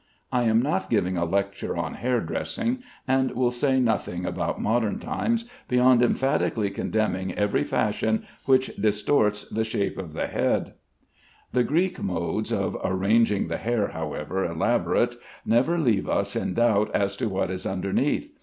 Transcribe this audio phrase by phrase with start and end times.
[0.31, 4.97] I am not giving a lecture on hair dressing, and will say nothing about modern
[4.97, 10.73] times, beyond emphatically condemning every fashion which distorts the shape of the head.
[11.53, 15.13] The Greek modes of arranging the hair, however elaborate,
[15.45, 18.33] never leave us in doubt as to what is underneath.